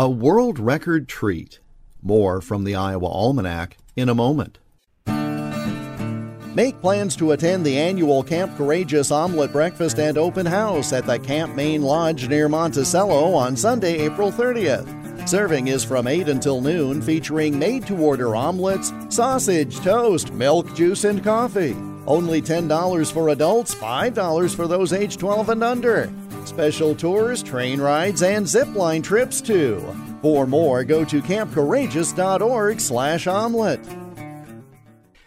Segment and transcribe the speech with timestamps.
[0.00, 1.58] A world record treat.
[2.00, 4.56] More from the Iowa Almanac in a moment.
[6.54, 11.18] Make plans to attend the annual Camp Courageous Omelet Breakfast and Open House at the
[11.18, 15.28] Camp Main Lodge near Monticello on Sunday, April 30th.
[15.28, 21.04] Serving is from 8 until noon, featuring made to order omelets, sausage, toast, milk, juice,
[21.04, 21.76] and coffee.
[22.06, 26.10] Only $10 for adults, $5 for those age 12 and under.
[26.60, 29.82] Special tours, train rides, and zip line trips too.
[30.20, 33.80] For more, go to campcourageous.org slash omelet.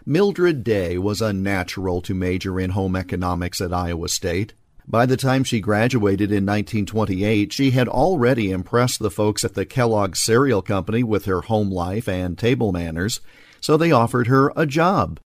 [0.06, 4.54] Mildred Day was a natural to major in home economics at Iowa State.
[4.88, 9.66] By the time she graduated in 1928, she had already impressed the folks at the
[9.66, 13.22] Kellogg Cereal Company with her home life and table manners,
[13.60, 15.20] so they offered her a job.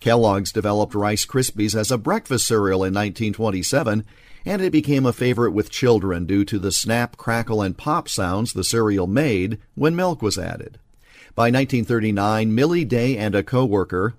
[0.00, 4.04] Kellogg's developed Rice Krispies as a breakfast cereal in 1927,
[4.46, 8.52] and it became a favorite with children due to the snap, crackle, and pop sounds
[8.52, 10.78] the cereal made when milk was added.
[11.34, 14.14] By 1939, Millie Day and a coworker,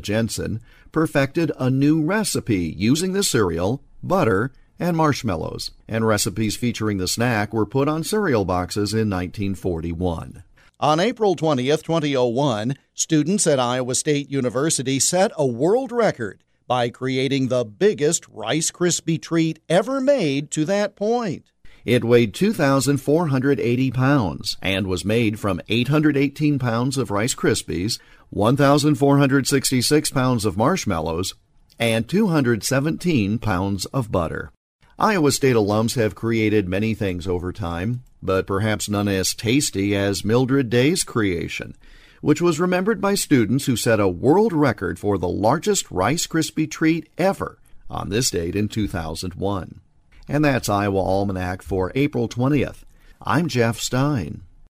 [0.00, 0.60] Jensen,
[0.90, 7.52] perfected a new recipe using the cereal, butter, and marshmallows, and recipes featuring the snack
[7.52, 10.42] were put on cereal boxes in 1941.
[10.80, 17.48] On April 20, 2001, students at Iowa State University set a world record by creating
[17.48, 21.46] the biggest Rice Krispie treat ever made to that point.
[21.84, 28.00] It weighed 2,480 pounds and was made from 818 pounds of Rice Krispies,
[28.30, 31.34] 1,466 pounds of marshmallows,
[31.78, 34.50] and 217 pounds of butter.
[34.98, 40.24] Iowa State alums have created many things over time, but perhaps none as tasty as
[40.24, 41.76] Mildred Day's creation,
[42.26, 46.68] which was remembered by students who set a world record for the largest Rice Krispie
[46.68, 49.80] treat ever on this date in 2001.
[50.26, 52.78] And that's Iowa Almanac for April 20th.
[53.22, 54.42] I'm Jeff Stein.